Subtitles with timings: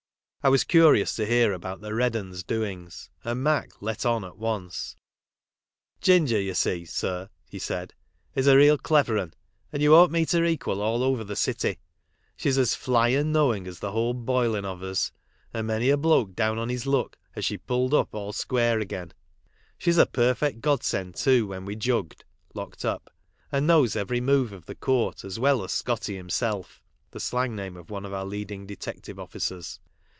[0.43, 4.39] I was curious to hear about the" Red Ws" doings, and Mac" let on" at
[4.39, 4.95] once:
[6.01, 7.93] «Ginger, you see, sir," he said,
[8.35, 9.35] «is a real clever un,
[9.71, 11.77] and you won't meet her equal all over the city.
[12.35, 15.11] She is as fly and knowing as the whole boilm of us,
[15.53, 19.13] and many a bloke down on his luck has she pulled up all square again.
[19.77, 22.25] She's a perfect godsend too when we're jugged
[22.55, 23.13] (locked up),
[23.51, 23.67] and.
[23.67, 26.81] knows every move of the court as well as Scotty himself
[27.11, 29.77] (the slang name of one of our leading detective ofiicers).